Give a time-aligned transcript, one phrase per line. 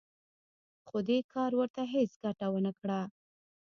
[0.87, 2.99] خو دې کار ورته هېڅ ګټه ونه کړه